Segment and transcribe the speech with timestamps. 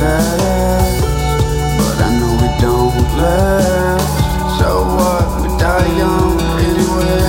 [0.00, 1.02] fast,
[1.78, 4.08] but I know we don't last.
[4.58, 5.26] So what?
[5.42, 7.20] We die young anyway.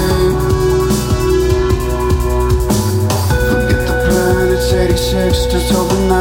[3.50, 6.21] Forget the planets, 86, just overnight.